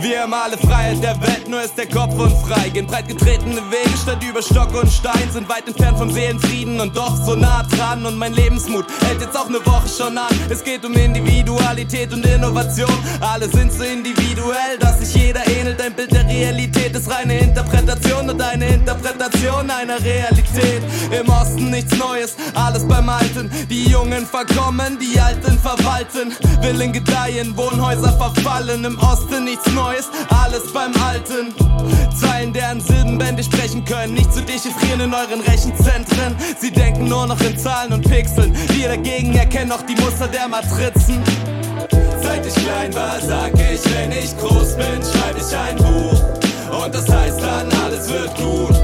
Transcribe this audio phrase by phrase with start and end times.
[0.00, 2.68] Wir haben alle Freiheit der Welt, nur ist der Kopf unfrei.
[2.68, 5.28] Gehen breit getretene Wege statt über Stock und Stein.
[5.32, 8.06] Sind weit entfernt vom Seelenfrieden und doch so nah dran.
[8.06, 10.28] Und mein Lebensmut hält jetzt auch eine Woche schon an.
[10.48, 12.92] Es geht um Individualität und Innovation.
[13.20, 15.80] Alle sind so individuell, dass sich jeder ähnelt.
[15.82, 20.82] Ein Bild der Realität ist reine Interpretation und eine Interpretation einer Realität.
[21.10, 23.50] Im Osten nichts Neues, alles beim Alten.
[23.68, 25.57] Die Jungen verkommen, die Alten
[26.08, 26.34] verwalten.
[26.62, 28.84] Willen gedeihen, Wohnhäuser verfallen.
[28.84, 29.88] Im Osten nichts Neues.
[29.88, 31.54] Neues, alles beim Alten.
[32.14, 36.36] Zeilen, deren Silbenbände sprechen können, nicht zu dechiffrieren in euren Rechenzentren.
[36.60, 38.54] Sie denken nur noch in Zahlen und Pixeln.
[38.70, 41.22] Wir dagegen erkennen noch die Muster der Matrizen.
[42.22, 46.84] Seit ich klein war, sag ich, wenn ich groß bin, schreibe ich ein Buch.
[46.84, 48.77] Und das heißt dann, alles wird gut.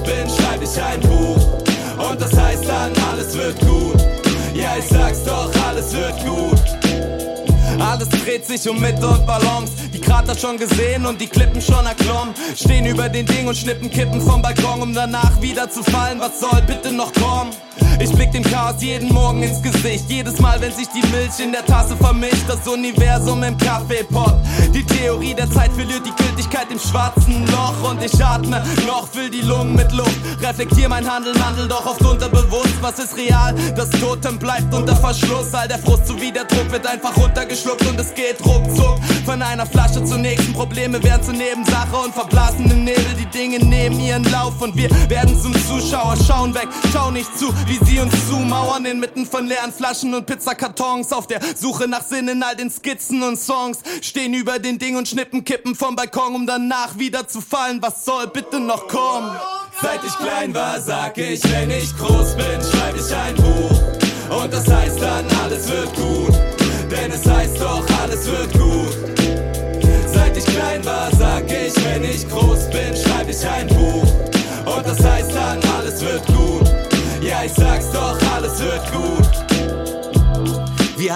[0.00, 2.10] Groß bin, schreibe ich ein Buch.
[2.10, 4.00] Und das heißt dann, alles wird gut.
[4.54, 6.60] Ja, ich sag's doch, alles wird gut.
[7.78, 9.72] Alles dreht sich um Mitte und Balance.
[9.92, 12.34] Die Krater schon gesehen und die Klippen schon erklommen.
[12.54, 16.20] Stehen über den Ding und schnippen Kippen vom Balkon, um danach wieder zu fallen.
[16.20, 17.52] Was soll bitte noch kommen?
[18.02, 20.06] Ich blick dem Chaos jeden Morgen ins Gesicht.
[20.08, 24.36] Jedes Mal, wenn sich die Milch in der Tasse vermischt, das Universum im Kaffeepot.
[24.74, 29.28] Die Theorie der Zeit verliert die Gültigkeit im schwarzen Loch und ich atme noch, füll
[29.28, 30.16] die Lungen mit Luft.
[30.40, 32.80] Reflektier mein Handeln, handel doch oft unterbewusst.
[32.80, 33.54] Was ist real?
[33.76, 35.52] Das Totem bleibt unter Verschluss.
[35.52, 38.98] All der Frust sowie der Druck wird einfach runtergeschluckt und es geht ruckzuck.
[39.30, 40.52] Von einer Flasche zur nächsten.
[40.54, 43.14] Probleme werden zur Nebensache und verblasen im Nebel.
[43.16, 46.16] Die Dinge nehmen ihren Lauf und wir werden zum Zuschauer.
[46.26, 51.12] Schauen weg, schau nicht zu, wie sie uns zumauern inmitten von leeren Flaschen und Pizzakartons.
[51.12, 53.78] Auf der Suche nach Sinn in all den Skizzen und Songs.
[54.02, 57.80] Stehen über den Ding und schnippen Kippen vom Balkon, um danach wieder zu fallen.
[57.80, 59.30] Was soll bitte noch kommen?
[59.80, 64.42] Seit ich klein war, sag ich, wenn ich groß bin, schreib ich ein Buch.
[64.42, 66.34] Und das heißt dann, alles wird gut.
[66.90, 68.59] Denn es heißt doch, alles wird gut.
[70.84, 73.79] War, sag ich, wenn ich groß bin, schreib ich ein Buch.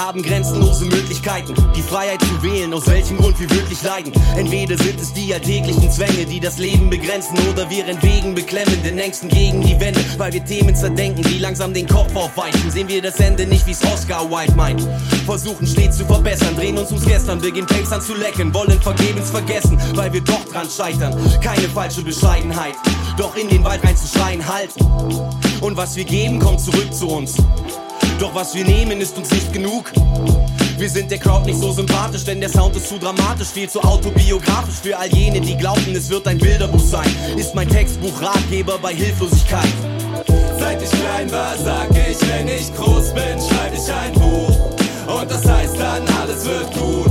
[0.04, 4.12] Haben grenzenlose Möglichkeiten, die Freiheit zu wählen, aus welchem Grund wir wirklich leiden.
[4.36, 9.30] Entweder sind es die alltäglichen Zwänge, die das Leben begrenzen, oder wir entwegen beklemmenden Ängsten
[9.30, 12.70] gegen die Wände, weil wir Themen zerdenken, die langsam den Kopf aufweichen.
[12.70, 14.86] Sehen wir das Ende nicht, wie's Oscar Wilde meint.
[15.24, 19.30] Versuchen stets zu verbessern, drehen uns ums Gestern, beginnen Takes an zu lecken, wollen vergebens
[19.30, 21.16] vergessen, weil wir doch dran scheitern.
[21.40, 22.74] Keine falsche Bescheidenheit,
[23.16, 24.70] doch in den Wald reinzuschreien, halt.
[25.62, 27.36] Und was wir geben, kommt zurück zu uns.
[28.18, 29.90] Doch was wir nehmen, ist uns nicht genug.
[30.78, 33.80] Wir sind der Crowd nicht so sympathisch, denn der Sound ist zu dramatisch, viel zu
[33.80, 37.08] autobiografisch für all jene, die glauben, es wird ein Bilderbuch sein.
[37.36, 39.68] Ist mein Textbuch Ratgeber bei Hilflosigkeit.
[40.58, 44.74] Seit ich klein war, sag ich, wenn ich groß bin, schreib ich ein Buch.
[45.20, 47.10] Und das heißt dann, alles wird gut.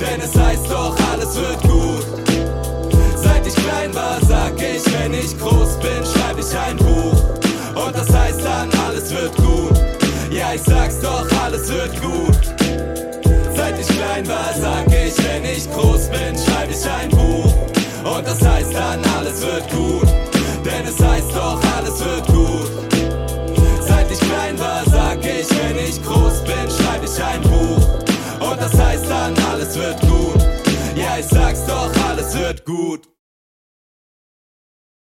[0.00, 2.06] Denn es heißt doch, alles wird gut.
[3.16, 6.85] Seit ich klein war, sag ich, wenn ich groß bin, schreib ich ein Buch.
[18.16, 20.08] Und das heißt dann, alles wird gut.
[20.64, 22.70] Denn es heißt doch, alles wird gut.
[23.80, 28.50] Seit ich klein war, sag ich, wenn ich groß bin, schreib ich ein Buch.
[28.50, 30.42] Und das heißt dann, alles wird gut.
[30.94, 33.15] Ja, ich sag's doch, alles wird gut.